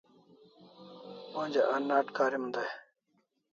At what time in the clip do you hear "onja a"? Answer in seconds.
1.39-1.77